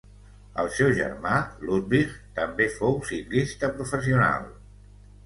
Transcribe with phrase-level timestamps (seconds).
[0.61, 1.33] El seu germà
[1.65, 4.49] Ludwig també fou ciclista professional.